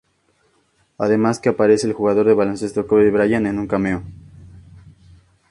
[0.97, 4.01] Además que aparece el jugador de baloncesto Kobe Bryant en un cameo.